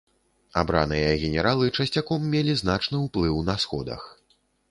[0.61, 4.01] Абраныя генералы часцяком мелі значны ўплыў на сходах.